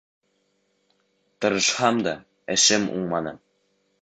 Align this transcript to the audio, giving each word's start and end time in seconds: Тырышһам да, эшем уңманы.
Тырышһам 1.45 2.01
да, 2.09 2.15
эшем 2.57 2.89
уңманы. 2.97 3.37